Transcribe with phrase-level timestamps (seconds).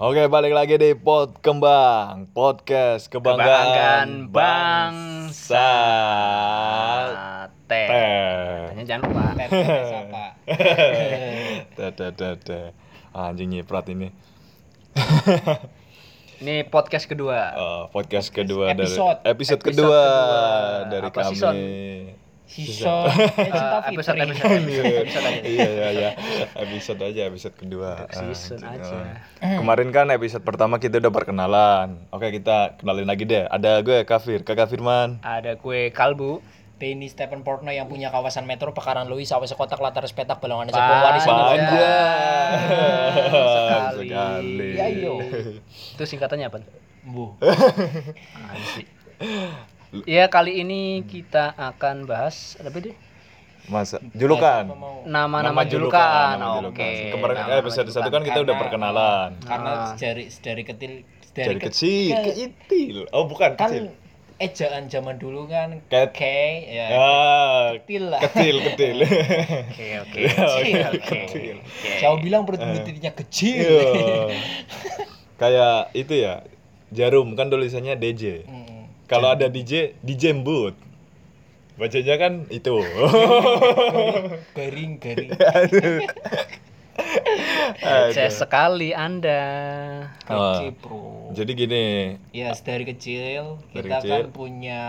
[0.00, 5.68] Oke, balik lagi di Pod Kembang, podcast kebanggaan, Kebanggaan bangsa.
[7.68, 7.84] Teh.
[7.84, 8.72] Teh.
[8.72, 9.22] Tanya jangan lupa.
[9.36, 9.52] Tes
[9.92, 10.24] apa?
[11.76, 12.66] Teh, teh, teh, teh.
[13.12, 14.08] Anjing nyiprat ini.
[16.40, 17.52] Ini podcast kedua.
[17.52, 19.20] Eh, podcast kedua Episode.
[19.20, 20.88] dari episode, Episode kedua, kedua.
[20.88, 21.28] dari Apa kami.
[21.36, 21.54] season?
[22.50, 23.06] Season
[23.46, 25.40] Cinta episode episode episode, episode aja.
[25.40, 26.10] iya iya iya
[26.56, 29.22] episode aja episode kedua Season Anjing, aja.
[29.38, 29.56] eh.
[29.56, 34.42] kemarin kan episode pertama kita udah perkenalan oke kita kenalin lagi deh ada gue Kafir
[34.42, 36.42] kakak Firman Ada kue kalbu.
[36.76, 40.80] Benny Stephen Portno yang punya kawasan metro Pekaran Louis Sawah Sekotak Latar Petak Balongan Panjang.
[40.80, 41.24] Sepong Waris
[43.12, 44.00] Sekali.
[44.00, 45.20] sekali Ya, iyo.
[45.68, 46.64] Itu singkatannya apa?
[47.04, 47.36] Bu.
[48.48, 48.88] Anjing.
[49.92, 52.94] Ya kali ini kita akan bahas apa deh?
[53.66, 54.66] masa julukan
[55.04, 56.34] Nama-nama julukan.
[56.34, 56.80] nama Oke.
[56.80, 57.12] julukan.
[57.12, 58.14] kemarin eh, Nama-nama episode satu julukan.
[58.16, 59.92] kan kita udah perkenalan Karena Ah.
[59.94, 60.92] dari dari kecil
[61.30, 63.84] dari ke- kecil ke- kecil oh bukan kan kecil
[64.38, 66.22] ejaan zaman dulu kan Ket- K
[66.66, 68.20] ya ah kecil lah.
[68.24, 70.18] kecil kecil Oke oke.
[70.24, 71.18] Kecil, Oke.
[71.28, 71.56] kecil.
[71.60, 71.90] Oke.
[71.96, 73.60] Saya bilang perut butirnya kecil.
[73.60, 74.34] Iya.
[75.40, 76.42] kayak itu ya
[76.90, 78.69] jarum kan tulisannya DJ Mm-mm.
[79.10, 80.78] Kalau ada DJ DJ embut
[81.74, 82.76] bacanya kan itu
[84.52, 85.30] Garing garing.
[87.80, 89.40] Receh sekali Anda.
[90.20, 91.32] Kece, bro.
[91.32, 91.84] jadi gini
[92.30, 94.10] Ya, dari kecil Dari kita kecil.
[94.10, 94.82] kan punya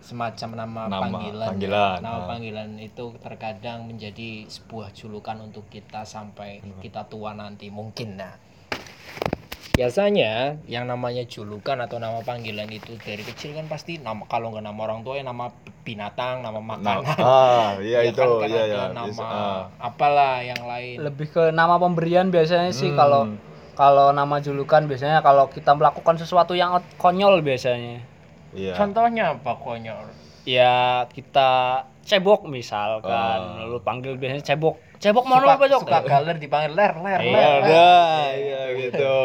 [0.00, 1.44] semacam nama, Nama panggilan.
[1.44, 1.50] ya.
[1.50, 2.26] panggilan, Nama ah.
[2.26, 6.80] panggilan itu terkadang menjadi sebuah julukan untuk kita sampai Hmm.
[6.80, 8.32] kita tua nanti mungkin nah.
[9.78, 14.66] Biasanya yang namanya julukan atau nama panggilan itu dari kecil kan pasti nama kalau nggak
[14.66, 15.54] nama orang tua ya nama
[15.86, 17.14] binatang, nama nah, makanan.
[17.22, 19.62] ah iya Ya itu kan, kan iya ada ya nama bisa, ah.
[19.78, 20.98] apalah yang lain.
[20.98, 22.98] Lebih ke nama pemberian biasanya sih Hmm.
[22.98, 23.22] kalau
[23.78, 28.02] kalau nama julukan biasanya kalau kita melakukan sesuatu yang konyol biasanya.
[28.50, 30.10] iya Contohnya apa konyol?
[30.42, 33.70] Ya kita cebok misalkan, Oh.
[33.70, 34.74] lu panggil biasanya cebok.
[34.98, 35.80] Cebok mau suka, apa cok?
[35.82, 37.62] suka galer dipanggil ler ler Iya, ler.
[37.62, 37.90] ada
[38.34, 39.16] iya gitu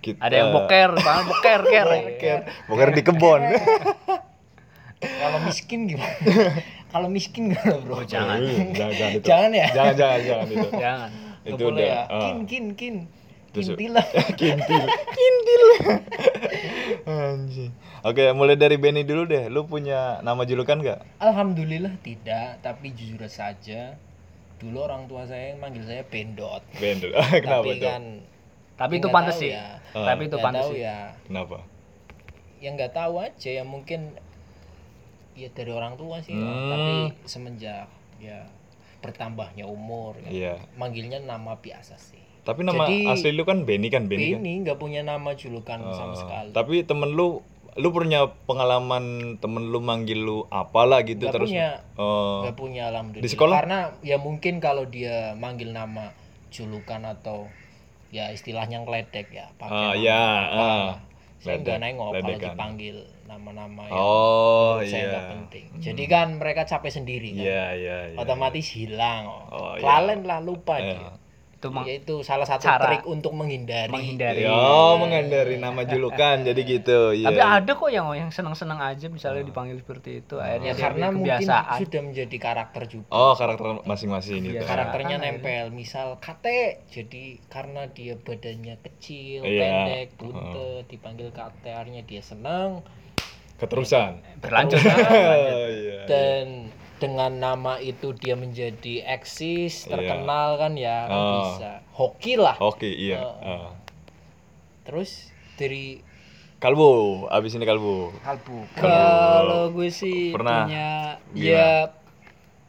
[0.00, 1.86] Kita, Ada yang boker, panggil boker, ker.
[1.88, 3.42] boker boker di kebon
[5.20, 6.16] Kalau miskin gimana?
[6.92, 8.00] Kalau miskin gimana bro?
[8.04, 8.38] jangan.
[8.40, 9.66] Eh, jangan jangan itu Jangan ya?
[9.70, 11.10] jangan jangan jangan itu Jangan.
[11.44, 12.00] Itu boleh udah ya.
[12.06, 12.20] ah.
[12.22, 12.96] Kin kin kin.
[13.52, 14.06] Kintil lah.
[14.34, 14.82] Kintil.
[15.12, 15.62] Kintil.
[17.04, 17.70] Anjing.
[18.02, 19.46] Oke, mulai dari Benny dulu deh.
[19.46, 21.00] Lu punya nama julukan gak?
[21.18, 23.94] Alhamdulillah tidak, tapi jujur saja
[24.56, 26.62] dulu orang tua saya yang manggil saya Bendot.
[26.74, 27.10] Bendel.
[27.42, 27.84] Kenapa tapi tuh?
[27.84, 28.02] kan
[28.74, 29.50] Tapi itu pantas sih.
[29.50, 29.78] ya.
[29.92, 30.06] Ah.
[30.08, 30.82] Tapi itu nggak pantas tahu sih.
[30.82, 30.98] ya.
[31.24, 31.58] Kenapa?
[32.58, 34.00] Ya nggak tahu aja ya mungkin
[35.34, 36.32] ya dari orang tua sih.
[36.32, 36.40] ya.
[36.40, 36.70] Hmm.
[36.70, 36.92] Tapi
[37.24, 37.86] semenjak
[38.18, 38.38] ya
[38.98, 40.54] bertambahnya umur ya, Iya.
[40.74, 42.22] manggilnya nama biasa sih.
[42.40, 44.40] Tapi nama Jadi- asli lu kan Benny kan Benny kan?
[44.40, 46.50] Ini nggak punya nama julukan sama Oh, sekali.
[46.50, 49.04] Tapi temen lu lu punya pengalaman
[49.36, 51.70] temen lu manggil lu apalah gitu Nggak terus punya.
[51.94, 52.42] Oh.
[52.42, 53.54] nggak punya alhamdulillah Di sekolah?
[53.56, 56.14] karena ya mungkin kalau dia manggil nama
[56.48, 57.50] julukan atau
[58.08, 60.86] ya istilahnya ngeledek ya pakai nama ya, ah.
[61.42, 65.10] saya nggak nengok kalau dipanggil nama-nama yang Oh, menurut saya iya.
[65.10, 68.16] nggak penting jadi kan mereka capek sendiri kan Iya, iya, iya.
[68.16, 69.82] otomatis hilang Oh, iya.
[69.82, 70.94] kelalen lah lupa Iya.
[70.94, 71.10] dia
[71.64, 74.44] Itu mah ya itu salah satu cara trik untuk menghindari menghindari.
[74.44, 77.10] Oh, menghindari nama julukan jadi gitu.
[77.10, 77.26] Iya.
[77.26, 80.36] Tapi ada kok yang yang senang-senang aja misalnya dipanggil seperti itu.
[80.36, 81.78] ya Akhirnya dia karena mungkin kebiasaan.
[81.80, 84.54] sudah menjadi karakter juga Oh, karakter masing-masing itu.
[84.54, 84.62] Iya.
[84.62, 89.56] karakternya Ah, nempel misal kate jadi karena dia badannya kecil Iya.
[89.58, 92.84] pendek buntut dipanggil kate akhirnya dia senang
[93.54, 94.18] Keterusan.
[94.38, 94.82] Berlanjut.
[94.82, 96.04] Oh, iya.
[96.04, 96.68] dan
[97.04, 101.36] dengan nama itu dia menjadi eksis terkenal kan ya kan Oh.
[101.44, 103.20] bisa hoki lah Oke, iya.
[103.20, 103.36] Oh.
[103.38, 103.70] Ah.
[104.82, 106.00] terus dari
[106.54, 108.16] Kalbu, abis ini kalbu.
[108.18, 110.64] kalbu Kalau gue sih Pernah?
[110.64, 110.88] punya
[111.28, 111.44] Gimana?
[111.44, 111.68] ya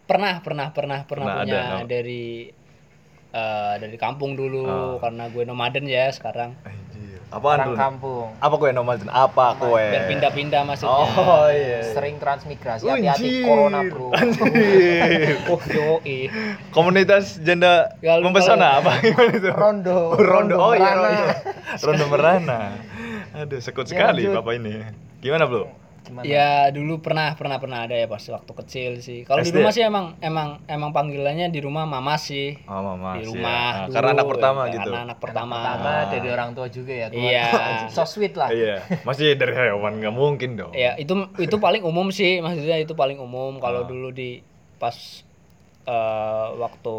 [0.04, 1.88] pernah pernah pernah pernah Pernah punya ada, no?
[1.88, 2.52] dari
[3.32, 4.96] eh, dari kampung dulu Ah.
[5.00, 6.60] karena gue nomaden ya sekarang.
[7.34, 7.78] Apaan orang tuh?
[7.78, 9.82] kampung Apa kue nomor Apa kue?
[9.82, 10.94] Biar pindah-pindah maksudnya.
[10.94, 11.82] Oh iya.
[11.92, 14.46] sering transmigrasi hati-hati corona bro Anjir.
[15.50, 16.30] Oh, eh.
[16.70, 19.50] Komunitas janda Ya, lu mempesona apa gimana itu?
[19.52, 20.56] rondo Rondo.
[20.58, 21.10] Oh iya, merana.
[21.10, 21.84] Rondo.
[21.84, 22.60] Rondo merana.
[23.36, 24.40] Aduh, sekut Ya, sekali lanjut.
[24.40, 24.74] Bapak ini.
[25.20, 25.68] Gimana, Bro?
[26.06, 26.24] Gimana?
[26.24, 29.26] Ya dulu pernah pernah pernah ada ya pas waktu kecil sih.
[29.26, 32.62] Kalau di rumah sih emang emang emang panggilannya di rumah mama sih.
[32.66, 33.18] Oh, Mama.
[33.18, 33.66] di sih, rumah ya.
[33.66, 34.90] Ah, dulu, karena anak pertama ya, gitu.
[34.90, 35.56] Karena anak pertama.
[35.58, 37.08] pertama dari orang tua juga ya.
[37.10, 37.46] Iya.
[37.96, 40.72] so sweet lah Iya, masih dari hewan nggak mungkin dong.
[40.72, 43.90] Ya itu itu paling umum sih maksudnya itu paling umum kalau Ah.
[43.90, 44.46] dulu di
[44.78, 44.94] pas
[45.84, 46.98] eh, waktu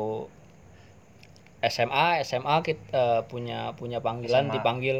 [1.62, 4.54] SMA SMA kita punya punya panggilan SMA.
[4.54, 4.96] dipanggil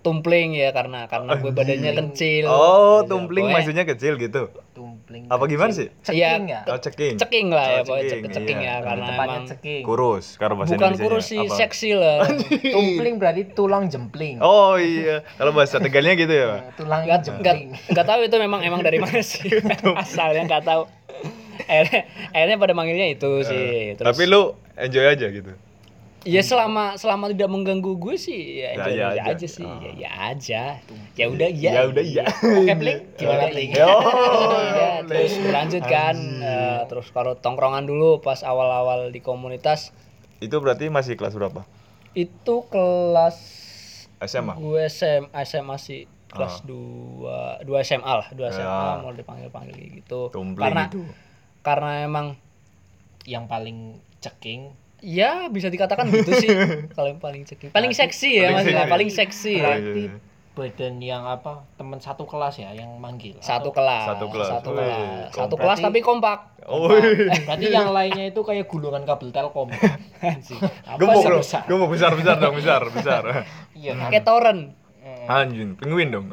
[0.00, 2.56] tumpling ya karena karena gue badannya kecil Oh,
[3.00, 3.10] Gitu.
[3.10, 4.42] tumpling Pokoknya maksudnya kecil gitu.
[4.70, 5.90] tumpling Apa gimana sih?
[6.04, 7.14] Iya, ceking ya Oh, ceking.
[7.16, 8.70] ceking lah ya Oh, pokoknya ceking, cek- ceking iya.
[8.70, 11.54] ya karena tepatnya emang ceking Kurus, karena bahasa bukan kurus sih apa?
[11.56, 12.16] seksi lah
[12.64, 16.60] tumpling berarti tulang jempling Oh iya, kalau bahasa Tegalnya gitu ya, Pak?
[16.76, 19.50] tulang nggak jempling nggak tahu itu memang emang dari mana sih
[19.98, 20.82] asalnya nggak tahu
[21.60, 22.00] akhirnya,
[22.30, 24.42] akhirnya pada manggilnya itu sih Terus- Tapi lu
[24.74, 25.52] enjoy aja gitu.
[26.28, 29.46] Ya selama selama tidak mengganggu gue sih ya, Ya, enjoy ya aja, aja.
[29.48, 29.80] sih Oh.
[29.80, 30.62] ya, ya aja
[31.14, 32.24] ya udah iya Ya udah iya.
[32.28, 33.70] oke bling gimana bling.
[33.78, 34.02] Oh,
[34.68, 39.90] Iya, terus berlanjut kan eh, terus kalau tongkrongan dulu pas awal-awal di komunitas
[40.36, 41.64] Itu berarti masih kelas berapa?
[42.12, 43.36] itu kelas
[44.20, 44.54] SMA.
[44.54, 48.98] gue SM, SMA sih kelas 2 2 SMA lah 2 SMA Ya.
[48.98, 51.02] mau dipanggil-panggil gitu Tumpling karena itu.
[51.60, 52.26] karena emang
[53.24, 56.50] yang paling ceking ya bisa dikatakan gitu sih.
[56.94, 57.70] Kalau yang paling seksi.
[57.70, 58.92] Paling seksi ya paling maksudnya seksi.
[58.92, 59.62] paling seksi ya.
[59.64, 60.04] berarti
[60.58, 64.04] badan yang apa teman satu kelas ya yang manggil satu Atau- kelas.
[64.04, 64.48] Satu kelas.
[64.50, 64.90] satu kelas.
[64.90, 65.30] kompak.
[65.32, 66.38] satu kelas tapi kompak.
[66.66, 69.70] Oh, berarti yang lainnya itu kayak gulungan kabel telkom.
[70.84, 73.22] Apa gemuk dong, gemuk besar besar dong, besar besar.
[73.72, 74.10] iya kan?
[74.10, 74.58] kayak toren
[75.24, 76.26] Anjing, penguin dong.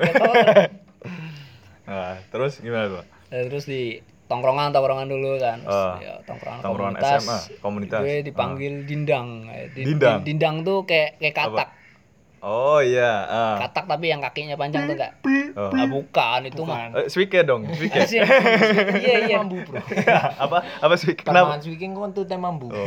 [1.85, 3.03] Nah, terus gimana tuh?
[3.29, 5.95] Nah, terus di tongkrongan tongkrongan dulu kan Ah.
[5.97, 7.99] ya, tongkrongan, Tongkrongan komunitas, SMA, komunitas.
[7.99, 10.19] gue dipanggil dindang Eh, di- Dindang?
[10.19, 11.69] di- dindang tuh kayak kayak katak
[12.41, 13.57] Oh iya, ah.
[13.59, 15.13] katak tapi yang kakinya panjang tuh enggak
[15.55, 15.69] Oh.
[15.71, 18.05] ah, bukan itu mah Eh, Swike dong, Swike.
[18.95, 19.81] Iya iya mambu bro
[20.43, 21.21] apa apa Swike?
[21.21, 21.53] Kenapa?
[21.53, 22.85] Permangan speaking kan tuh teh mambu Oh.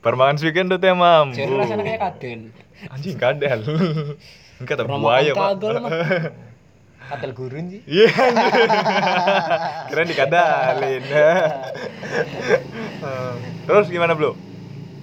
[0.00, 1.26] Permangan Swike tuh temam.
[1.30, 2.40] jadi rasanya kayak kadel
[2.86, 3.60] Anjing kadal.
[4.60, 5.44] Enggak Pernah buaya, Pak.
[5.56, 5.90] kagel mah
[7.06, 8.08] kadel gurun sih Iya.
[9.86, 11.02] Keren dikadalin.
[13.64, 14.34] Terus gimana, Bro?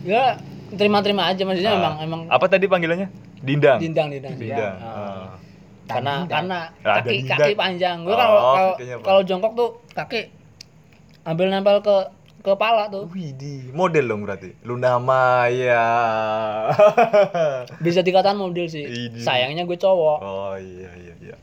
[0.01, 0.33] ya
[0.71, 1.77] terima-terima aja maksudnya Ah.
[1.77, 3.13] emang emang Apa tadi panggilannya?
[3.37, 3.77] Dindang.
[3.77, 4.75] dindang dindang Dindang.
[4.75, 4.89] Ah.
[4.89, 5.25] Ah.
[5.85, 6.29] karena Dindang.
[6.31, 7.37] karena kaki dindang.
[7.37, 9.03] kaki panjang gue Oh, kalau apa?
[9.03, 10.21] kalau jongkok tuh kaki
[11.23, 11.95] ambil nempel ke
[12.39, 14.57] ke kepala tuh Widih, model dong berarti.
[14.63, 15.85] Luna Maya.
[17.77, 19.21] bisa dikatakan model sih Idi.
[19.21, 21.35] sayangnya gue cowok oh iya iya iya.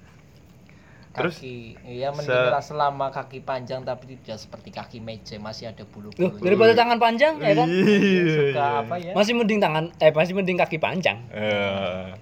[1.11, 1.35] Terus?
[1.35, 5.89] kaki ya Se- mending selama kaki panjang tapi tidak seperti kaki meja masih ada Loh,
[5.89, 8.81] bulu-bulu daripada tangan panjang ya kan Iya, suka iya.
[8.81, 12.13] apa ya masih mending tangan eh masih mending kaki panjang Eh,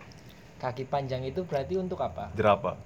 [0.57, 2.79] kaki panjang itu berarti untuk apa jerapah.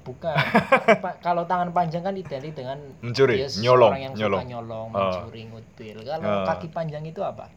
[0.00, 0.32] bukan
[1.20, 4.40] kalau tangan panjang kan identik dengan Mencuri, nyolong, seorang yang nyolong.
[4.40, 5.00] suka nyolong Ah.
[5.20, 6.44] mencuri ngutil kalau Ah.
[6.46, 7.48] kaki panjang itu apa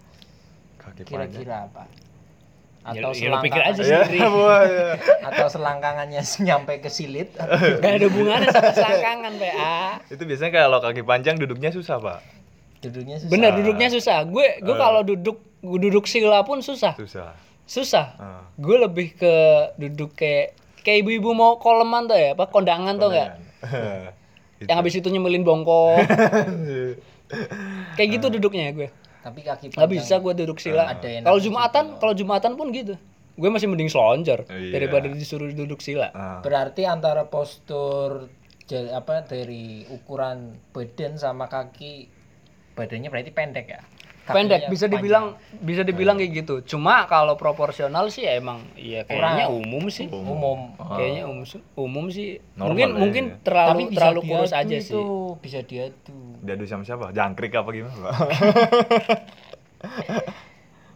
[0.77, 1.29] Kaki panjang.
[1.29, 1.83] kira-kira apa
[2.81, 4.19] atau ya lu pikir selangkangan- aja Ya, sendiri.
[4.25, 4.93] Boleh.
[5.23, 7.29] atau selangkangannya nyampe ke silit.
[7.81, 9.75] Gak ada hubungannya sama selangkangan PA
[10.07, 12.19] Itu biasanya kalau kaki panjang duduknya susah, Pak.
[12.81, 13.29] duduknya susah.
[13.29, 14.17] Bener duduknya susah.
[14.25, 14.79] Gue gue Eh.
[14.79, 16.93] kalau duduk gue duduk sila pun susah.
[16.95, 17.37] Susah.
[17.63, 18.05] susah.
[18.17, 18.41] Ah.
[18.53, 19.33] gue lebih ke
[19.77, 23.29] duduk kayak kayak ibu-ibu mau koleman tuh ya apa kondangan tuh enggak
[24.59, 26.01] yang habis itu nyemilin bongkok.
[27.95, 28.89] Kayak gitu duduknya gue
[29.21, 29.93] tapi kaki nggak panjang.
[30.01, 30.83] bisa gue duduk sila.
[30.89, 32.95] Ada yang kalau jumatan kalau jumatan pun gitu.
[33.37, 34.73] Gue masih mending selonjor Iya.
[34.75, 36.09] daripada disuruh duduk sila.
[36.11, 36.41] Ah.
[36.41, 38.27] berarti antara postur
[38.71, 42.07] apa dari ukuran badan sama kaki
[42.71, 43.81] badannya berarti pendek ya
[44.21, 44.91] Kakinya pendek bisa panjang.
[44.93, 45.25] dibilang
[45.59, 49.59] bisa dibilang kayak gitu cuma kalau proporsional sih ya emang iya kayaknya Kurang.
[49.59, 51.43] umum sih umum kayaknya umum
[51.75, 52.95] umum sih Normal mungkin ya.
[52.95, 55.01] mungkin tapi terlalu bisa terlalu kurus aja itu, sih
[55.39, 57.11] bisa diadu Diadu sama siapa?
[57.11, 58.11] Jangkrik apa gimana, Pak?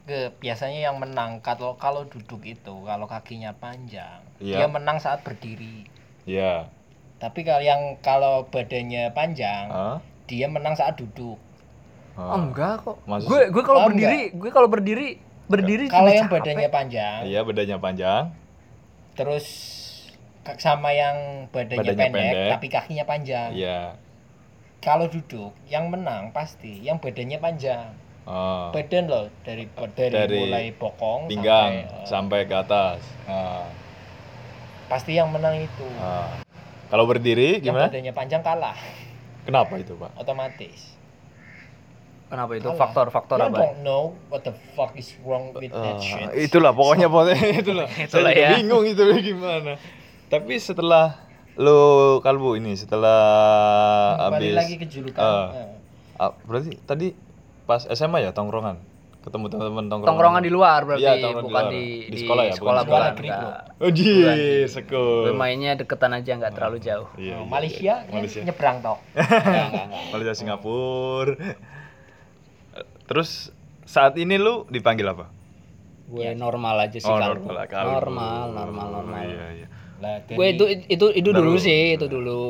[0.06, 4.62] ke biasanya yang menang kalau kalau duduk itu kalau kakinya panjang Iya.
[4.62, 5.86] dia menang saat berdiri
[6.26, 6.70] Iya.
[7.18, 9.98] tapi kalau yang kalau badannya panjang Ah.
[10.26, 11.36] dia menang saat duduk
[12.16, 15.08] Oh, enggak kok Maksud- gue gue kalau Oh, berdiri gue kalau berdiri
[15.46, 16.40] berdiri kalau yang capek.
[16.42, 18.24] badannya panjang Iya, bedanya panjang.
[19.14, 19.46] terus
[20.56, 21.16] sama yang
[21.50, 22.50] badannya, Badannya pendek, pendek.
[22.52, 23.80] tapi kakinya panjang Iya.
[24.80, 27.92] kalau duduk yang menang pasti yang badannya panjang
[28.24, 28.72] Oh.
[28.72, 33.00] badan loh dari dari, Dari mulai bokong Pinggang sampai, eh, sampai ke atas.
[33.26, 33.68] Ah.
[34.86, 36.30] pasti yang menang itu Ah.
[36.88, 37.90] Kalau berdiri yang gimana?
[37.90, 38.78] badannya panjang kalah
[39.44, 40.14] Kenapa itu, Pak?
[40.16, 40.95] otomatis
[42.36, 46.28] kenapa itu faktor-faktor apa don't know what the fuck is wrong with Ah, that shit
[46.38, 47.88] itulah pokoknya pokoknya itulah.
[47.88, 48.50] Itulah Saya ya.
[48.54, 49.80] bingung itu gimana.
[50.26, 51.16] Tapi setelah
[51.56, 51.80] lu
[52.20, 53.20] kalbu ini setelah
[54.22, 55.48] kembali habis lagi ke julukan Ah.
[55.54, 55.68] Eh,
[56.20, 57.08] ah, berarti tadi
[57.64, 58.76] pas SMA ya tongkrongan
[59.24, 61.74] ketemu teman-teman tongkrongan tongkrongan di luar berarti Iya, tongkrongan di bukan luar.
[61.74, 63.62] di, Di sekolah ya, bukan sekolah di sekolah bukan, negeri, enggak.
[63.66, 67.82] oh Bukan di- sekul Gue mainnya deketan aja nggak terlalu jauh Iya, eh, iya, Malaysia,
[67.82, 67.94] iya.
[68.04, 70.04] kan Malaysia nyebrang toh Enggak, enggak, enggak.
[70.12, 71.34] Malaysia Singapura
[73.06, 75.30] terus saat ini lu dipanggil apa?
[76.06, 77.90] gue normal aja sih Oh, kalau normal, normal
[78.46, 78.54] dulu.
[78.54, 79.68] normal normal Iya, iya.
[79.96, 81.58] Lah, gue itu itu itu dulu Dulu.
[81.58, 82.42] sih itu dulu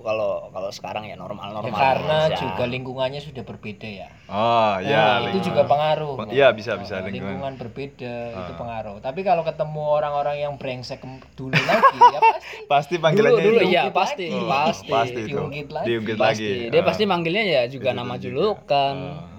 [0.00, 2.38] kalau kalau sekarang ya normal Ya, normal karena aja.
[2.38, 4.08] juga lingkungannya sudah berbeda ya.
[4.30, 4.86] Oh, ya.
[4.86, 5.44] Nah, itu lingkungan.
[5.44, 6.14] juga pengaruh.
[6.30, 7.36] Iya, bisa, bisa, Nah, lingkungan.
[7.36, 8.56] lingkungan berbeda itu Ah.
[8.56, 8.96] pengaruh.
[8.98, 11.02] Tapi kalau ketemu orang-orang yang brengsek
[11.34, 13.68] dulu lagi ya pasti Pasti dulu panggilannya dulu itu.
[13.68, 14.46] ya pasti lagi.
[14.46, 15.36] pasti pasti itu.
[15.36, 15.86] Diungkit lagi.
[15.90, 16.70] Diungkit pasti lagi.
[16.70, 16.86] dia Ah.
[16.86, 18.24] pasti manggilnya ya juga Itu nama juga.
[18.24, 19.31] julukan Ah,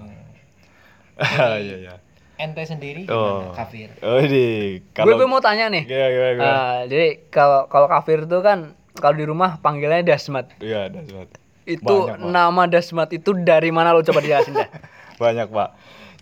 [1.60, 1.94] Iya, iya.
[2.34, 3.46] Ente sendiri Oh.
[3.46, 3.88] gimana, Kafir?
[4.00, 4.46] Oh, di
[4.90, 6.50] kalau gue mau tanya nih Gimana, gimana, gimana?
[6.50, 8.58] Ah, jadi kalau kalau kafir itu kan
[8.94, 11.30] kalau di rumah panggilannya dasmat Iya, dasar.
[11.64, 12.26] itu Banyak, Pak.
[12.26, 14.66] nama dasmat itu dari mana lo coba dijelasin dah
[15.22, 15.70] Banyak, Pak.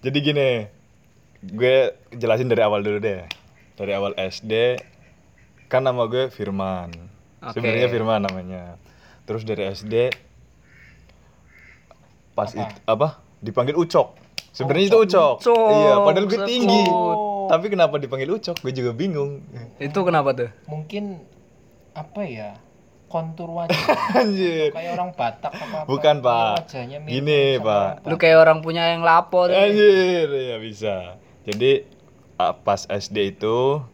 [0.00, 0.48] Jadi gini,
[1.42, 1.76] gue
[2.12, 3.24] jelasin dari awal dulu deh.
[3.72, 4.76] Dari awal SD
[5.66, 6.92] kan nama gue Firman.
[7.40, 7.56] Oke.
[7.56, 8.76] Sebenarnya Firman namanya.
[9.24, 10.12] Terus dari SD
[12.32, 12.60] pas Apa?
[12.60, 13.08] itu apa?
[13.38, 14.21] Dipanggil Ucok.
[14.52, 15.34] Sebenarnya itu Ucok.
[15.40, 16.82] Ucok, Iya, padahal gue tinggi.
[17.48, 18.56] Tapi kenapa dipanggil Ucok?
[18.60, 19.40] Gue juga bingung.
[19.80, 21.24] itu kenapa tuh Mungkin
[21.92, 22.50] apa ya?
[23.08, 23.76] Kontur wajah.
[24.24, 24.72] Anjir.
[24.72, 25.88] kayak orang Batak apa apa.
[25.88, 26.64] Bukan, Pak.
[26.64, 28.08] Wajahnya mirip Gini, Pak.
[28.08, 31.20] lu kayak orang punya yang lapor Anjir, ya bisa.
[31.44, 31.84] Jadi
[32.40, 33.84] ah, pas SD itu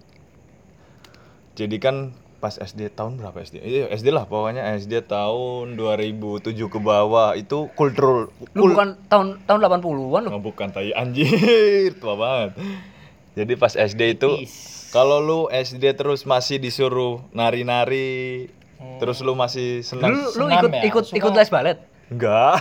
[1.54, 3.58] jadi kan pas SD tahun berapa SD?
[3.58, 4.62] Iya, SD lah pokoknya.
[4.78, 10.30] SD tahun 2007 ke bawah itu kultur lu bukan tahun tahun 80-an lu?
[10.30, 10.94] Oh, bukan tai.
[10.94, 12.54] Anjir, tua banget.
[13.34, 14.30] Jadi pas SD itu
[14.90, 18.46] kalau lu SD terus masih disuruh nari-nari,
[19.02, 20.82] terus lu masih lu senang lu Senam ikut ya?
[20.86, 21.78] ikut Suka- ikut les balet
[22.08, 22.54] enggak.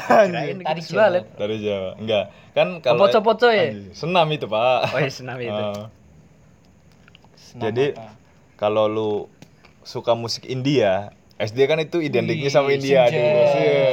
[0.66, 1.92] Tadi balet dari Jawa.
[1.96, 2.26] enggak
[2.58, 3.70] kan kalau Poco-poco ya?
[3.70, 4.90] Anjir, senam itu pak.
[4.90, 5.54] Oh iya senam itu.
[5.54, 5.88] Ah.
[7.38, 7.86] Senam Jadi
[8.58, 9.12] kalau lu
[9.88, 13.15] suka musik India, SD kan itu identiknya sama India senja.
[13.15, 13.39] dulu.
[13.56, 13.88] Iya,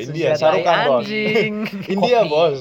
[0.00, 1.06] India, Sarukan bos.
[1.94, 2.30] India Kopi.
[2.30, 2.58] bos,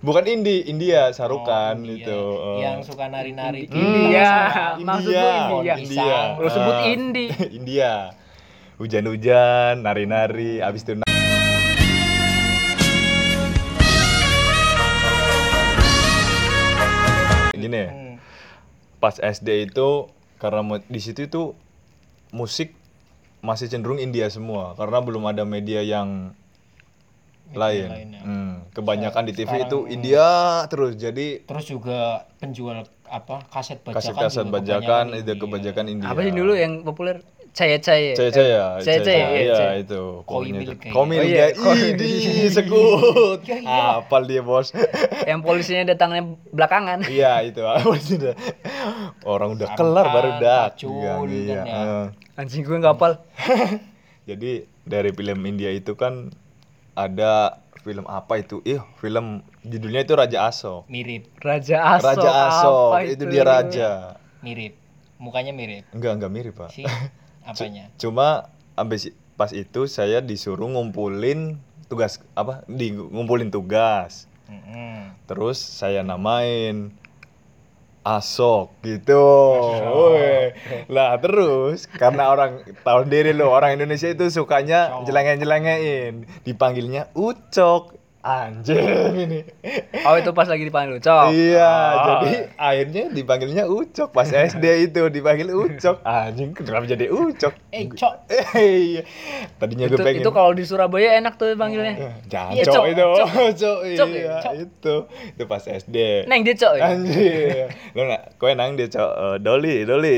[0.00, 1.94] bukan Indi, India, Sarukan Oh, iya.
[1.96, 2.18] itu.
[2.18, 2.58] oh.
[2.58, 3.70] Yang suka nari-nari.
[3.70, 4.30] India
[4.74, 6.18] India, India India.
[6.34, 7.26] lu sebut Ah, Indi
[7.60, 7.92] India.
[8.74, 10.98] Hujan-hujan, nari-nari, abis itu
[17.54, 18.14] Gini, ya, Hmm.
[18.98, 21.42] pas SD itu karena di situ itu
[22.34, 22.74] musik
[23.38, 26.34] masih cenderung India semua karena belum ada media yang
[27.44, 27.88] Media lain.
[27.92, 28.20] lainnya.
[28.24, 30.26] Hmm, kebanyakan di TV itu India
[30.66, 35.42] terus jadi Terus juga penjual apa kaset bajakan kaset-kaset juga bajakan kebanyakan itu India.
[35.44, 36.08] kebanyakan India.
[36.08, 37.20] apa sih dulu yang populer
[37.54, 39.74] caya caya Caya-caya, Caya-caya, Caya-caya, iya, iya Caya.
[39.78, 40.02] itu.
[40.22, 41.54] Koi milik Oh, iya.
[41.54, 42.12] Idi,
[42.56, 43.38] sekut.
[43.40, 43.80] Iya, iya.
[43.96, 44.74] Apal dia bos.
[45.24, 47.62] yang polisinya datangnya belakangan Iya itu
[49.24, 50.30] orang udah kelar baru.
[50.36, 51.54] Pacul, Iya.
[51.54, 51.62] kan ya.
[51.62, 52.04] eh.
[52.34, 53.12] anjing gue nggak hafal
[54.28, 54.50] Jadi
[54.82, 56.34] dari film India itu kan
[56.92, 58.64] ada film apa itu?
[58.64, 60.82] Ih, film judulnya itu Raja Aso.
[60.86, 63.90] mirip Raja Asok Raja Aso, itu dia raja.
[64.40, 64.74] mirip
[65.16, 66.72] mukanya mirip Enggak, enggak mirip, Pak.
[67.44, 72.64] Apanya Cuma abis pas itu saya disuruh ngumpulin tugas apa?
[72.66, 74.26] Di ngumpulin tugas.
[74.50, 75.14] Mm-mm.
[75.24, 76.92] Terus saya namain
[78.04, 79.16] Asok gitu.
[79.80, 80.52] Woi.
[80.92, 85.04] Lah terus karena orang tahu diri lo orang Indonesia itu sukanya Cowok.
[85.08, 87.96] jelenge-jelengein, dipanggilnya Ucok.
[88.24, 88.80] Anjing
[89.20, 89.44] ini.
[90.00, 92.00] oh itu pas lagi dipanggil cok Iya, Oh.
[92.16, 96.00] jadi akhirnya dipanggilnya Ucok pas SD itu dipanggil Ucok.
[96.00, 97.52] Anjing kenapa jadi Ucok?
[97.68, 98.44] eh cok Eh,
[98.90, 99.02] iya.
[99.54, 102.84] Tadinya gue itu, pengen itu kalau di Surabaya enak tuh panggilnya Jangan Iya, cok Cok.
[102.88, 103.28] itu, Cok.
[103.60, 104.54] cok, Cok, iya Cok.
[104.56, 104.94] itu,
[105.30, 105.96] itu pas SD.
[106.24, 106.82] neng dia cok ya?
[106.86, 110.14] Anjir, lo nggak, kowe nang dia cok, Eh, Doli, Doli,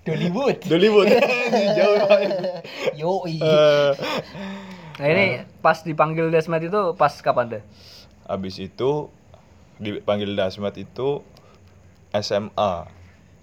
[0.00, 1.10] Dollywood Dollywood,
[1.74, 2.32] jauh banget.
[2.94, 3.92] yo Eh,
[5.00, 5.26] nah ini
[5.58, 7.64] pas dipanggil Desmet itu pas kapan deh
[8.28, 9.08] Abis itu
[9.76, 11.24] dipanggil Dasmat itu
[12.12, 12.72] SMA,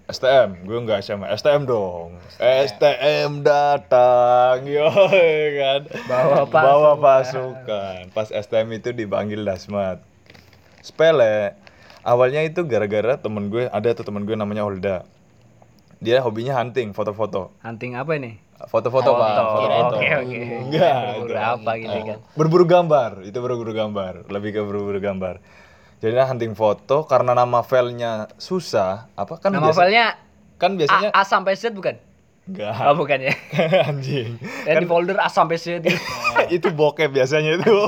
[0.06, 7.00] STM, gue nggak SMA, STM dong, STM datang, yo kan, Bawa bawa pasukan.
[7.00, 8.00] pasukan.
[8.12, 10.00] Pas STM itu dipanggil Dasmat,
[10.80, 11.52] sepele.
[12.00, 15.04] Awalnya itu gara-gara temen gue ada tuh temen gue namanya Holda.
[16.00, 17.52] Dia hobinya hunting, foto-foto.
[17.60, 19.28] hunting apa ini Foto-foto, Pak.
[19.28, 19.42] Foto.
[19.54, 19.94] Foto-foto.
[19.94, 21.46] oke oke Enggak, Berburu enggak.
[21.54, 25.34] apa gitu kan Berburu gambar, itu berburu gambar, lebih ke berburu gambar.
[25.96, 30.06] Jadi nah, hunting foto karena nama filenya susah, apa kan nama biasa- filenya
[30.56, 31.94] kan biasanya A, A sampai Z bukan
[32.44, 33.34] enggak oh bukan ya
[33.88, 34.40] anjing.
[34.64, 35.94] dan di folder A sampai Z gitu
[36.56, 37.70] itu bokep biasanya itu.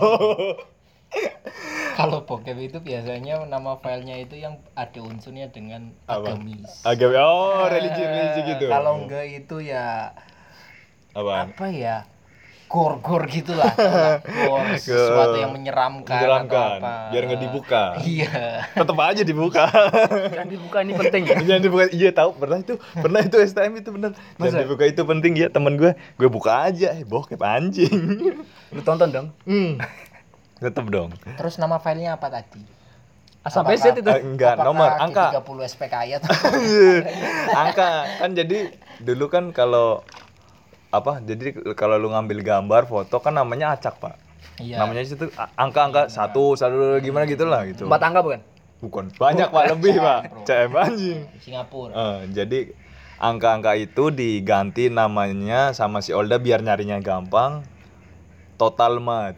[1.93, 6.31] kalau bokep itu biasanya nama filenya itu yang ada unsurnya dengan Apa?
[6.31, 8.67] agamis Agak oh religi religi gitu.
[8.67, 10.15] kalau enggak itu ya
[11.11, 11.47] Apaan?
[11.51, 11.97] apa ya
[12.71, 13.75] gor-gor gitu lah.
[14.23, 17.11] Gor, sesuatu yang menyeramkan, Menyeramkan, atau apa.
[17.11, 17.83] biar nggak dibuka.
[17.99, 18.63] Iya.
[18.79, 19.65] Tetep aja dibuka.
[20.31, 21.35] Jangan dibuka ini penting ya.
[21.51, 21.85] Jangan dibuka.
[21.91, 24.15] Iya tahu pernah itu pernah itu STM itu bener.
[24.39, 24.63] Jangan Masa?
[24.63, 25.99] dibuka itu penting ya temen gue.
[26.15, 26.95] Gue buka aja.
[26.95, 27.91] Eh bokep anjing.
[28.79, 29.27] Lu tonton dong.
[29.51, 29.83] hmm.
[30.63, 31.11] Tetep dong.
[31.27, 32.63] Terus nama filenya apa tadi?
[33.51, 34.07] Sampai Z itu.
[34.07, 35.27] Eh, enggak Apakah nomor angka.
[35.35, 36.31] G30 SPKI atau
[37.51, 37.91] angka
[38.21, 38.71] kan jadi
[39.03, 40.05] dulu kan kalau
[40.91, 44.15] apa jadi kalau lu ngambil gambar foto kan namanya acak pak.
[44.61, 44.83] Iya.
[44.83, 47.87] namanya situ a- angka-angka satu satu gimana gitulah gitu.
[47.89, 48.41] Empat angka bukan?
[48.81, 49.05] bukan.
[49.17, 50.21] Banyak pak lebih pak.
[50.45, 51.21] CM anjing.
[51.41, 51.93] Singapura.
[51.93, 52.59] Eh, jadi
[53.21, 57.65] angka-angka itu diganti namanya sama si Olda biar nyarinya gampang.
[58.61, 59.37] Total mat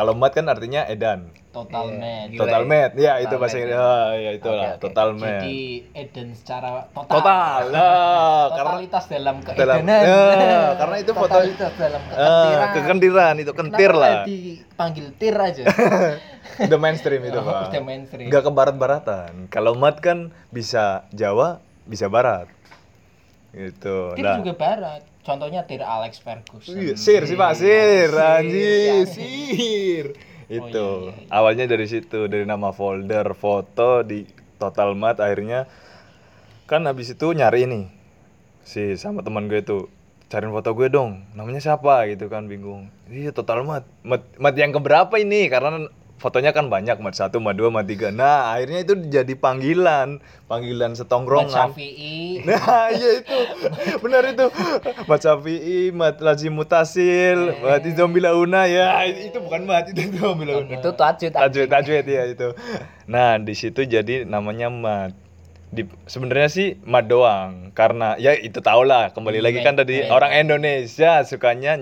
[0.00, 2.30] kalau mat kan artinya edan Total match.
[2.30, 2.70] Gila total ya.
[2.70, 3.82] mat ya itu Total bahasa mat, Inggris ya.
[3.82, 4.80] Ah, ya itulah Oke, oke.
[4.80, 5.58] total mat Jadi
[5.92, 7.12] Eden secara total.
[7.12, 7.62] total
[8.54, 10.02] karena Totalitas dalam dalam keedenan.
[10.06, 12.68] ya, karena itu foto Totalitas dalam Ah, kekentiran.
[12.72, 15.64] kekentiran itu kentir Kenapa lah dipanggil tir aja.
[16.64, 18.26] udah mainstream itu Oh, pak udah mainstream.
[18.26, 22.46] nggak ke barat-baratan kalau mat kan bisa Jawa bisa barat
[23.50, 25.02] gitu Tir nah juga barat.
[25.20, 26.80] Contohnya tir Alex Ferguson.
[26.80, 30.04] Iya, sir sih pak sir Sir, anjir sir.
[30.50, 30.88] itu.
[31.06, 31.28] Iya, iya.
[31.30, 34.24] awalnya dari situ dari nama folder foto di
[34.56, 35.68] total mat akhirnya
[36.66, 37.84] kan habis itu nyari nih
[38.64, 39.86] si sama teman gue itu
[40.30, 42.06] cariin foto gue dong namanya siapa?
[42.08, 42.88] Gitu kan bingung.
[43.10, 43.84] Iya total mat.
[44.06, 45.50] Mat, mat yang keberapa ini?
[45.50, 50.20] Karena fotonya kan banyak mat satu mat dua mat tiga nah akhirnya itu jadi panggilan
[50.50, 52.18] panggilan Mat setongkrongan Syafi'i.
[52.50, 53.38] Nah, iya itu.
[54.02, 54.46] Benar itu.
[55.06, 60.74] Mat Syafi'i, Mat Lazim Mutasil, Mat Izom Bilauna ya, itu bukan Mat itu Izom Bilauna.
[60.74, 61.38] Itu tajwid.
[61.38, 62.50] Tajwid tajwid ya itu.
[63.06, 65.14] Nah, di situ jadi namanya Mat.
[65.70, 70.02] Di sebenarnya sih Mat doang karena ya itu tau lah kembali lagi kan Mat, tadi
[70.02, 70.10] Mat.
[70.10, 71.78] orang Indonesia sukanya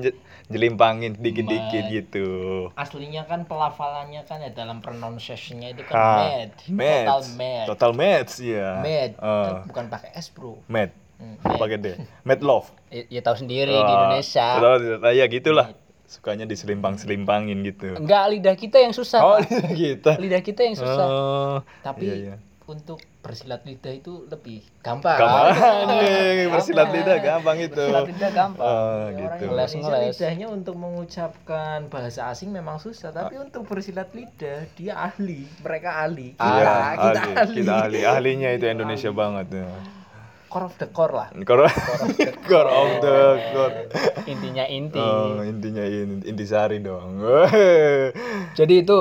[0.49, 2.29] jelimpangin dikit-dikit gitu.
[2.75, 6.51] Aslinya kan pelafalannya kan ya dalam pronunciation-nya itu kan Ah, mad.
[6.67, 7.05] Mad.
[7.05, 7.67] Total mad.
[7.69, 8.69] Total Mad ya.
[8.81, 9.11] Mad.
[9.13, 10.65] Eh, Kan bukan pakai S, Bro.
[10.67, 10.91] Mad.
[11.19, 11.87] Hmm, Pakai D.
[12.23, 12.69] Mad Love.
[12.89, 14.47] Ya, ya tahu sendiri di Ah, Indonesia.
[14.57, 15.67] betul, Ya gitulah.
[16.09, 17.93] Sukanya diselimpang-selimpangin gitu.
[17.93, 19.21] Enggak lidah kita yang susah.
[19.21, 19.77] Oh, Pak.
[19.77, 20.09] gitu.
[20.17, 21.05] lidah kita yang susah.
[21.05, 22.35] Oh, Tapi iya, iya.
[22.69, 25.17] Untuk bersilat lidah itu lebih gampang.
[25.17, 25.89] Gampang Gampang.
[25.89, 27.73] anjing, bersilat lidah gampang itu.
[27.75, 28.63] Bersilat lidah gampang.
[28.63, 28.77] Oh,
[29.09, 29.45] Ya, orang gitu.
[29.49, 30.05] Indonesia ngeles.
[30.15, 36.33] lidahnya untuk mengucapkan bahasa asing memang susah, tapi untuk bersilat lidah dia ahli, mereka ahli.
[36.33, 37.55] Kita, Iya, kita ahli, ahli.
[37.57, 37.99] kita ahli.
[38.05, 39.69] Ahlinya itu Indonesia banget ya.
[40.49, 41.29] Core of the core lah.
[41.43, 41.69] Core,
[42.49, 43.17] core of the
[43.51, 43.77] core.
[44.25, 44.97] Intinya inti.
[44.97, 47.21] Oh, intinya in, intisari dong.
[48.59, 48.99] Jadi itu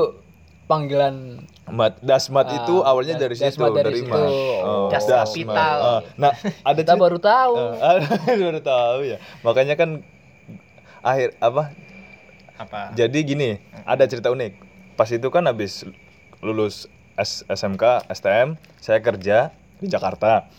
[0.66, 4.10] panggilan Mat, dasmat Ah, itu awalnya das- dari situ, dasmat dari dari situ.
[4.10, 4.32] mas.
[4.64, 5.28] Oh, Das dasmat.
[5.52, 5.78] kapital.
[5.78, 6.32] Ah, nah,
[6.64, 7.54] ada kita cerita- baru tahu.
[7.84, 9.18] Ah, baru tahu ya.
[9.42, 9.90] Makanya kan
[11.02, 11.64] akhir apa
[12.58, 12.90] Apa?
[12.92, 13.50] Jadi gini,
[13.84, 14.54] ada cerita unik.
[14.96, 15.86] Pas itu kan habis
[16.40, 20.50] lulus S- SMK, STM, saya kerja di Jakarta.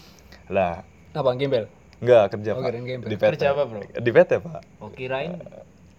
[0.47, 1.67] Lah, Apa gembel?
[1.99, 2.71] enggak kerja, Oh, Pak.
[3.03, 3.23] Di PT.
[3.35, 3.83] Kerja apa, Bro?
[3.83, 4.61] Di PT, Pak.
[4.79, 5.43] Oh, kirain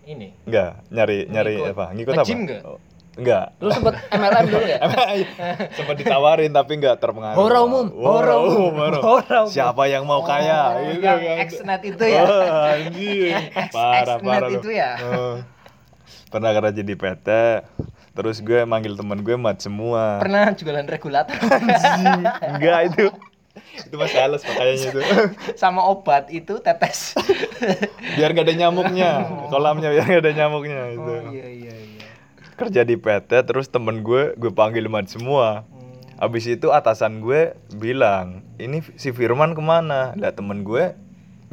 [0.05, 0.31] ini.
[0.45, 1.73] Enggak, nyari nyari Ngikut.
[1.73, 1.85] apa?
[1.91, 2.21] Ngikut apa?
[2.21, 2.61] Nge-gym nggak?
[3.09, 3.51] Oh, enggak.
[3.57, 4.79] Lu sempet MLM dulu ya?
[5.75, 7.35] Sempat ditawarin tapi enggak terpengaruh.
[7.35, 8.73] Hora umum, Hora hora umum.
[8.75, 8.99] hora.
[9.01, 9.51] hora umum.
[9.51, 10.79] Siapa yang mau kaya?
[10.87, 11.37] Gitu yang kan.
[11.45, 12.21] Xnet itu ya.
[12.21, 13.33] Wah, anjing.
[13.75, 14.49] Parah, Xnet parah.
[14.53, 14.91] itu ya?
[15.01, 15.35] Oh.
[16.29, 17.27] Pernah kerja di PT,
[18.13, 20.21] terus gue manggil temen gue mat semua.
[20.21, 21.33] Pernah jualan regulator.
[22.53, 23.09] Enggak itu.
[23.59, 25.01] Itu mas sales pakaiannya itu.
[25.53, 27.11] sama obat itu tetes.
[28.15, 29.25] Biar gak ada nyamuknya.
[29.49, 31.01] Kolamnya biar gak ada nyamuknya itu.
[31.03, 31.68] Oh iya iya iya.
[32.59, 35.63] Kerja di PT terus temen gue gue panggil mat semua.
[35.71, 35.95] Hmm.
[36.19, 40.11] Abis itu atasan gue bilang, ini si Firman ke mana?
[40.19, 40.91] Lah temen gue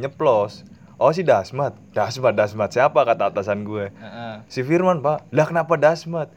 [0.02, 0.66] nyeplos.
[0.98, 3.94] Oh si Dasmat, Dasmat, Dasmat siapa kata atasan gue?
[3.94, 4.34] Heeh.
[4.50, 6.32] Si Firman pak, lah kenapa Dasmat?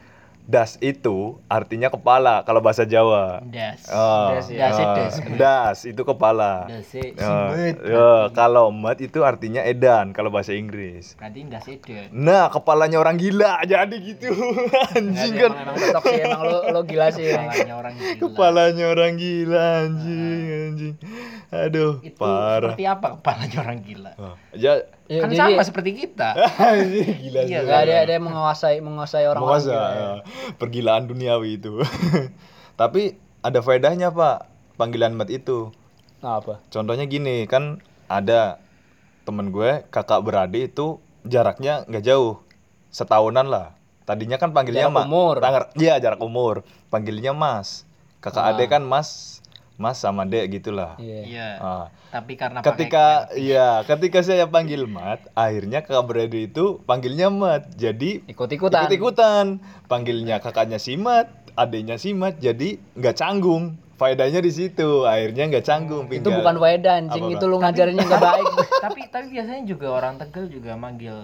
[0.49, 3.37] Das itu artinya kepala kalau bahasa Jawa.
[3.53, 3.85] Das.
[3.85, 4.73] Oh, Das ya.
[4.73, 5.13] Das, oh, das.
[5.37, 6.65] das itu kepala.
[6.65, 7.77] Das si Ya, mat.
[7.85, 11.13] ya, kalau mat itu artinya edan kalau bahasa Inggris.
[11.21, 12.09] Berarti enggak sede.
[12.09, 14.33] Nah, kepalanya orang gila jadi gitu.
[14.97, 15.53] Anjing kan.
[15.53, 17.29] Emang, emang sih emang lo lo gila sih.
[17.29, 18.17] Kepalanya orang gila.
[18.17, 20.93] Kepalanya orang gila anjing, anjing.
[21.49, 22.71] Aduh, Itu parah.
[22.71, 24.11] seperti apa kepalanya orang gila?
[24.15, 26.37] Oh, Ya, Ya, kan jadi sama seperti kita.
[27.25, 27.65] gila Iya, sih.
[27.65, 29.97] nggak ada ada yang menguasai menguasai orang orang Menguasa, gila ya.
[29.97, 30.11] ya.
[30.55, 31.81] pergilaan duniawi itu.
[32.75, 33.01] Tapi
[33.39, 34.37] ada faedahnya, Pak,
[34.75, 35.73] panggilan mat itu.
[36.19, 36.61] Nah, apa?
[36.67, 38.61] Contohnya gini, kan ada
[39.23, 42.41] temen gue kakak beradik itu jaraknya nggak jauh,
[42.89, 43.73] setahunan lah.
[44.03, 45.35] Tadinya kan panggilnya Jarak Ma- umur.
[45.39, 46.61] Tangar- Iya jarak umur.
[46.87, 47.85] Panggilnya Mas.
[48.19, 48.49] Kakak Ah.
[48.51, 49.38] adek kan Mas
[49.79, 50.99] Mas sama Dek gitulah.
[50.99, 51.19] Iya.
[51.23, 51.49] Iya.
[51.57, 51.85] Ah.
[52.11, 58.19] Tapi karena ketika iya ketika saya panggil Mat akhirnya kakak beradik itu panggilnya Mat jadi
[58.27, 58.83] Ikut-ikutan.
[58.83, 59.45] ikut-ikutan
[59.87, 65.63] panggilnya kakaknya si Mat adiknya si Mat jadi nggak canggung faedahnya di situ akhirnya nggak
[65.63, 68.45] canggung Itu tinggal- bukan faedah anjing, Apa, itu lu ngajarinnya nggak baik.
[68.83, 71.15] tapi tapi biasanya juga orang Tegal juga manggil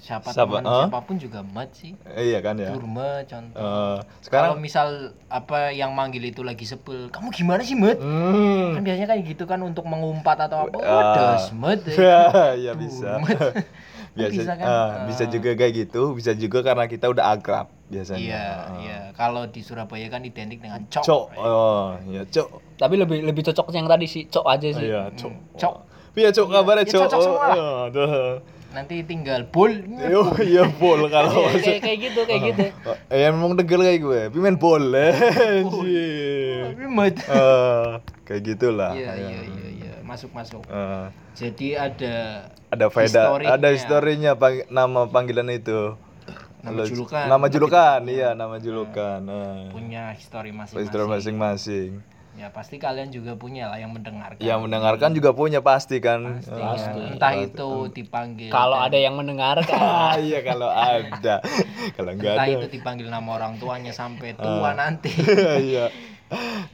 [0.00, 0.58] siapa Siapa?
[0.58, 0.88] teman Hah?
[0.88, 1.92] siapa pun juga mat sih.
[2.08, 3.60] Eh, iya kan ya Durma contoh.
[3.60, 4.88] Kalau sekarang misal
[5.28, 7.96] apa yang manggil itu lagi sebel, kamu gimana sih, Mat?
[7.96, 10.72] hmm, Kan biasanya kayak gitu kan untuk mengumpat atau apa.
[10.72, 11.36] Oh, Ah.
[11.36, 11.84] das, Mat.
[11.86, 13.28] ya bisa Durma.
[14.10, 14.66] biasa Bisa kan?
[14.66, 14.88] ah, Ah.
[15.06, 18.66] bisa juga kayak gitu bisa juga karena kita udah akrab biasanya Iya, Ah.
[18.80, 18.98] iya.
[19.12, 21.04] Kalau di Surabaya kan identik dengan cok.
[21.04, 24.82] cok oh ya cok Tapi lebih lebih cocok yang tadi sih, cok aja sih.
[24.84, 25.74] iya cok Cok.
[26.10, 27.54] Iya cok kabarnya ya cok cocok semua lah.
[27.54, 28.34] Oh.
[28.70, 29.74] Nanti tinggal bol.
[30.00, 32.66] Yo, iya bol kalau kayak kayak gitu, kayak gitu.
[33.08, 36.70] Eh, yang memang degel kayak gue, tapi main bol anjir.
[36.70, 37.14] Tapi Mat.
[37.18, 37.88] Eh,
[38.24, 38.94] kayak gitulah.
[38.94, 39.26] Iya, Ya.
[39.26, 39.92] iya, iya, iya.
[40.02, 40.62] Masuk, masuk.
[40.64, 45.98] Eh, Jadi ada ada faedah, ada historinya pang- nama panggilan itu.
[46.60, 47.24] Nama julukan.
[47.26, 49.20] Nama julukan, iya, nama julukan.
[49.24, 49.72] Eh.
[49.72, 50.84] punya histori masing-masing.
[50.84, 51.90] Histori masing-masing.
[52.38, 54.38] Ya pasti kalian juga punya lah yang mendengarkan.
[54.38, 56.40] Yang mendengarkan juga punya pasti kan.
[56.40, 57.18] Pasti, kan.
[57.18, 58.48] Entah itu dipanggil.
[58.54, 59.76] Kalau dan- ada yang mendengarkan.
[59.82, 61.42] Ah, iya kalau ada.
[61.98, 62.58] kalau enggak entah ada.
[62.62, 65.10] itu dipanggil nama orang tuanya sampai tua nanti.
[65.70, 65.90] Iya.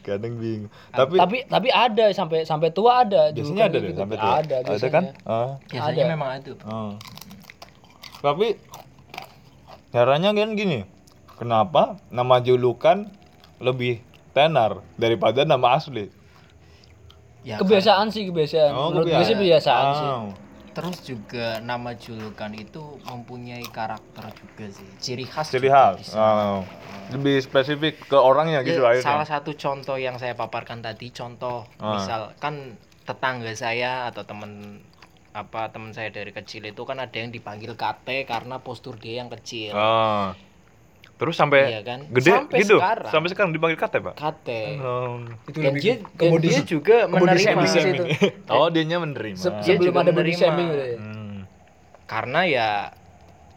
[0.05, 0.69] Kadang bingung.
[0.93, 3.99] Tapi tapi tapi ada sampai sampai tua ada biasanya julukan ada deh gitu.
[4.05, 4.29] sampai tuh.
[4.29, 4.93] Ada, Ada biasanya.
[4.93, 5.05] kan?
[5.25, 5.51] Ah.
[5.73, 6.13] Biasanya Ada.
[6.13, 6.53] memang ada.
[6.69, 6.93] Oh.
[8.21, 8.47] Tapi
[9.91, 10.85] caranya kan gini.
[11.37, 13.09] Kenapa nama julukan
[13.61, 14.05] lebih
[14.37, 16.13] tenar daripada nama asli?
[17.41, 18.71] Ya, Kebiasaan sih kebiasaan.
[18.71, 20.09] Menurut gue sih kebiasaan sih.
[20.11, 20.29] Oh.
[20.77, 24.85] Terus juga nama julukan itu mempunyai karakter juga sih.
[25.01, 25.49] Ciri khas.
[25.49, 26.13] Ciri khas.
[26.13, 26.61] Oh.
[27.09, 29.09] Lebih spesifik ke orangnya gitu Ya, akhirnya.
[29.09, 31.97] salah satu contoh yang saya paparkan tadi contoh Ah.
[31.97, 34.83] misal kan tetangga saya atau teman
[35.31, 39.31] apa teman saya dari kecil itu kan ada yang dipanggil KT karena postur dia yang
[39.31, 39.73] kecil.
[39.73, 40.35] Ah.
[41.17, 42.01] Terus sampai Iya kan?
[42.09, 42.77] gede Sampai gitu.
[42.77, 43.09] sekarang.
[43.09, 44.15] Sampai sekarang dipanggil kate, Pak.
[44.15, 44.49] KT.
[44.79, 45.17] Oh.
[45.45, 48.05] Itu Dan dia, dan dia juga menerima itu.
[48.47, 49.33] Oh, dianya menerima.
[49.35, 50.39] Se- Dia sebelum juga ada body menerima.
[50.39, 50.69] shaming.
[50.97, 51.39] Hmm.
[52.07, 52.69] karena ya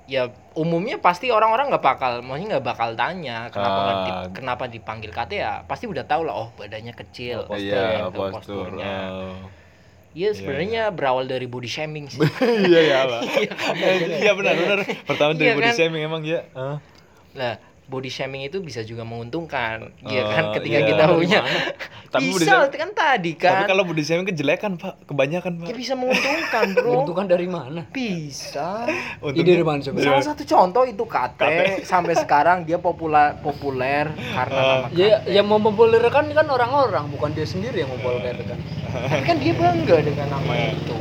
[0.05, 0.23] ya
[0.55, 4.25] umumnya pasti orang-orang nggak bakal maksudnya nggak bakal tanya kenapa nggak di- Ah.
[4.33, 8.09] kenapa dipanggil KT ya pasti udah tahu lah oh badannya kecil Oh, postur, iya, itu
[8.09, 8.33] postur.
[8.65, 9.37] posturnya Oh.
[10.09, 12.17] Iya sebenarnya berawal dari body shaming sih.
[12.65, 13.21] Iya ya, Pak.
[14.25, 14.77] Iya benar benar.
[15.05, 15.75] Pertama dari Iya body kan?
[15.77, 16.41] shaming emang ya.
[16.51, 16.81] Ah.
[17.31, 19.89] Lah, body shaming itu bisa juga menguntungkan.
[20.03, 20.87] Iya Oh, kan ketika iya.
[20.87, 21.41] kita punya.
[22.13, 23.65] Tapi body bisa shaming- kan tadi Tapi kan.
[23.65, 25.05] kalau body shaming kejelekan, Pak.
[25.05, 25.65] Kebanyakan, Pak.
[25.65, 26.89] Ya bisa menguntungkan, Bro.
[26.91, 27.81] Menentukan dari mana?
[27.87, 28.85] Bisa.
[29.19, 29.97] Untungnya- Ide dari mana coba?
[29.99, 31.41] Salah satu contoh itu KT,
[31.83, 34.65] sampai sekarang dia populer populer karena Ah.
[34.75, 34.93] nama KT.
[34.95, 38.57] Ya yang mempopulerkan kan orang-orang, bukan dia sendiri yang mempopulerkan.
[38.87, 40.97] Tapi kan dia bangga dengan nama itu.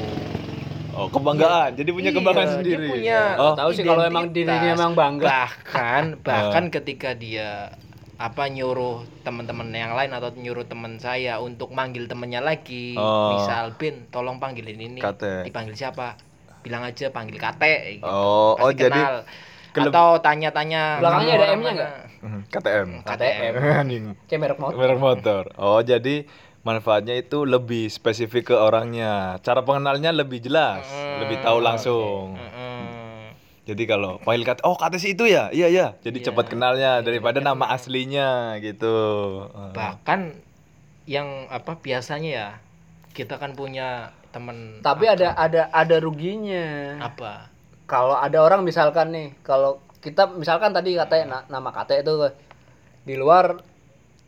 [0.98, 1.70] Oh, kebanggaan.
[1.72, 2.86] Jadi punya Iya, kebanggaan dia sendiri.
[2.90, 5.26] punya Oh, Tahu sih kalau emang dirinya emang bangga.
[5.46, 7.70] Bahkan bahkan ketika dia
[8.16, 13.30] apa nyuruh teman-teman yang lain atau nyuruh teman saya untuk manggil temennya lagi Oh.
[13.32, 15.46] misal Bin tolong panggilin ini Kate.
[15.46, 16.18] dipanggil siapa
[16.58, 18.02] bilang aja panggil Kate gitu.
[18.04, 19.16] Oh, oh, Pasti jadi kenal.
[19.70, 21.70] keleb- atau tanya-tanya Belakangnya ada M-nya mana.
[21.72, 21.94] nggak?
[22.18, 22.88] Hmm, KTM.
[23.06, 24.04] KTM Anjing.
[24.26, 24.74] Kayak merek motor.
[24.76, 25.42] Merek motor.
[25.54, 26.26] Oh, jadi
[26.68, 29.12] manfaatnya itu lebih spesifik ke orangnya.
[29.40, 32.36] Cara pengenalnya lebih jelas, Hmm, lebih tahu langsung.
[32.36, 32.84] Mm-mm.
[33.64, 35.86] Jadi kalau panggil kata, oh kata si itu ya, iya iya.
[35.98, 36.26] Jadi Iya.
[36.26, 38.28] cepat kenalnya daripada nama aslinya
[38.58, 38.94] gitu.
[39.50, 39.72] Ah.
[39.72, 40.36] bahkan
[41.04, 42.48] yang apa biasanya ya
[43.10, 46.96] kita kan punya teman Tapi ada ada ada ruginya.
[46.98, 47.48] apa
[47.84, 52.12] Kalau ada orang misalkan nih, kalau kita misalkan tadi katanya na- nama kate itu
[53.02, 53.56] di luar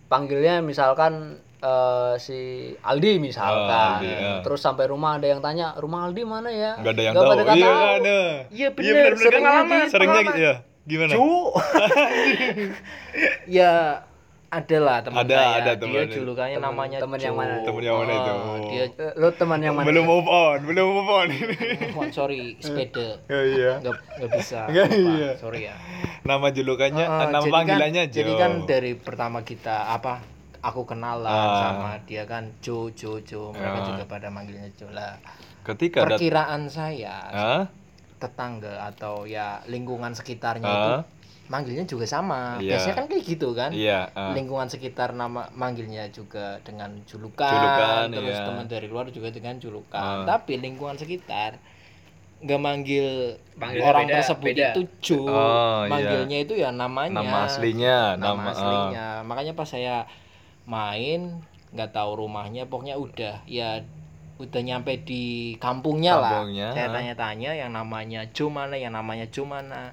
[0.07, 2.39] panggilnya misalkan eh, si
[2.77, 3.69] Aldi misalkan.
[3.69, 4.33] Oh, Aldi, ya.
[4.41, 7.33] Terus sampai rumah ada yang tanya, "Rumah Aldi mana ya?" Nggak ada yang Nggak tahu.
[7.37, 7.77] pada Iya, tahu.
[7.77, 8.19] nggak ada.
[8.51, 8.91] Iya, bener.
[8.91, 9.19] bener, kan?
[9.19, 9.53] Seringnya
[9.93, 10.27] pengalaman.
[10.27, 10.55] gitu ya.
[10.83, 11.13] Gimana?
[11.13, 11.29] Cu.
[13.49, 13.73] ya
[14.51, 15.51] ada lah teman Ada, saya.
[15.55, 16.11] ada dia teman.
[16.11, 17.55] julukannya Teman- namanya teman yang mana?
[17.63, 18.33] Teman yang mana itu?
[18.33, 19.87] Oh, dia Eh, Lu teman yang mana?
[19.87, 21.29] Belum move on, belum move on.
[21.95, 23.79] oh, sorry sepeda Oh, iya.
[23.79, 24.99] nggak nggak bisa Nggak, Pak.
[24.99, 25.31] iya.
[25.37, 25.75] sorry ya
[26.21, 28.17] Nama julukannya, Ah, nama panggilannya kan, Jo.
[28.17, 30.19] jadi kan dari pertama kita apa
[30.61, 31.73] aku kenalan Ah.
[31.73, 33.87] sama dia kan Jo Jo Jo mereka Ah.
[33.87, 35.17] juga pada manggilnya Jo lah
[35.63, 37.63] Ketika dat- perkiraan saya Hah?
[38.17, 40.77] tetangga atau ya lingkungan sekitarnya Ah.
[40.77, 40.93] itu
[41.47, 42.77] manggilnya juga sama Iya.
[42.77, 44.31] biasanya kan kayak gitu kan Iya, ah.
[44.31, 48.47] lingkungan sekitar nama manggilnya juga dengan julukan, Julukan, terus iya.
[48.47, 51.59] teman dari luar juga dengan julukan tapi lingkungan sekitar
[52.41, 54.69] nggak manggil Manggilnya orang beda, tersebut beda.
[54.71, 55.91] itu cu Oh, iya.
[55.91, 59.97] manggilnya itu ya namanya Nama aslinya, nama nama, aslinya makanya pas saya
[60.71, 61.43] main
[61.75, 63.83] nggak tahu rumahnya pokoknya udah ya
[64.41, 69.45] udah nyampe di kampungnya, Kampungnya, lah saya tanya-tanya yang namanya Jo mana yang namanya Jo
[69.45, 69.93] mana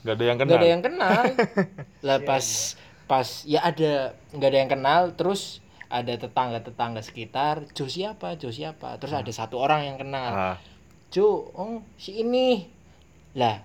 [0.00, 0.60] Gak ada yang nggak kenal.
[0.62, 1.22] ada yang kenal.
[2.08, 2.46] Lah pas
[3.04, 5.60] pas ya ada nggak ada yang kenal terus
[5.92, 8.96] ada tetangga tetangga sekitar Jo siapa Jo siapa.
[8.96, 10.32] Terus ada satu orang yang kenal.
[10.32, 10.56] Ah,
[11.12, 12.64] Jo oh si ini.
[13.36, 13.60] Lah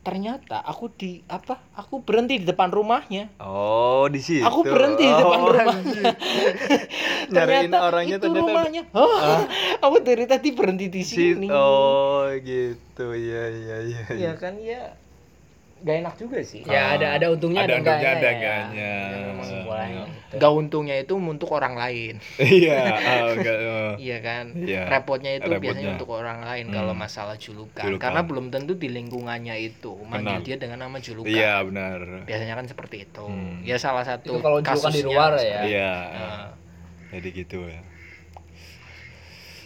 [0.00, 4.40] ternyata aku di apa aku berhenti di depan rumahnya Oh, di situ.
[4.40, 6.04] Aku berhenti di depan Oh, rumahnya.
[7.36, 8.82] Ternyata orangnya itu ternyata rumahnya.
[8.96, 9.12] Oh,
[9.84, 11.48] aku dari tadi berhenti di Si- sini.
[11.52, 13.12] Oh, gitu.
[13.12, 14.02] Iya, iya, iya.
[14.08, 14.96] Iya kan ya
[15.80, 16.60] gak enak juga sih.
[16.64, 18.32] Ya ada ada untungnya Ada ada, untungnya, ada ya.
[18.36, 18.92] enggaknya.
[20.30, 20.36] Gitu.
[20.38, 22.14] Gak untungnya itu untuk orang lain.
[22.38, 23.58] Iya, ah, enggak.
[23.60, 23.92] oh.
[23.98, 24.44] Iya kan?
[24.54, 24.82] Iya.
[24.86, 25.64] Repotnya itu Repotnya.
[25.64, 26.76] biasanya untuk orang lain Hmm.
[26.76, 27.82] kalau masalah julukan.
[27.82, 28.02] Julukan.
[28.04, 31.32] Karena belum tentu di lingkungannya itu manggil dia dengan nama julukan.
[31.32, 31.98] Iya, benar.
[32.24, 33.24] Biasanya kan seperti itu.
[33.24, 33.64] Hmm.
[33.64, 35.60] Ya salah satu Itu kalau julukan di kasusnya luar ya.
[35.66, 35.92] Iya.
[36.14, 36.48] Nah.
[37.10, 37.80] Jadi gitu ya.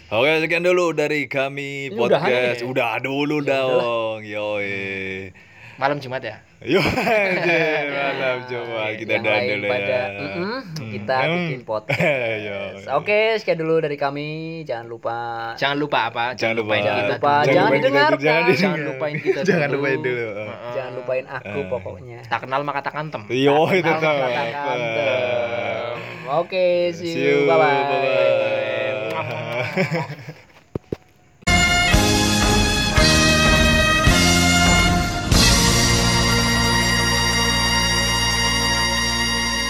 [0.05, 2.61] Oke, sekian dulu dari kami Ini udahan podcast.
[2.61, 2.65] ya?
[2.69, 4.21] Udah dulu dong.
[4.21, 5.33] Yoi.
[5.75, 6.39] Malam Jumat ya?
[6.61, 10.03] Yo, malam coba kita lain dulu pada, ya.
[10.15, 10.59] "Mm-mm,
[10.89, 11.35] kita Hmm.
[11.43, 11.99] bikin podcast.
[12.47, 12.87] Yoi.
[12.95, 14.29] Oke, sekian dulu dari kami.
[14.63, 15.17] Jangan lupa
[15.53, 16.31] Jangan lupa apa?
[16.33, 16.73] Jangan lupa.
[16.79, 18.15] Jangan lupa, jangan lupain kita didengarkan.
[18.15, 19.75] dulu, Jangan, Jangan lupain kita Jangan dulu.
[19.77, 20.25] lupain dulu.
[20.31, 20.71] Heeh.
[20.73, 21.67] Jangan lupain aku Eh.
[21.67, 22.19] pokoknya.
[22.25, 23.21] Tak kenal maka tak kantem.
[23.27, 24.15] Yo, itu kantem.
[26.25, 27.43] Oke, see See you.
[27.43, 27.47] you.
[27.47, 27.83] Bye-bye.
[29.11, 30.23] Bye-bye.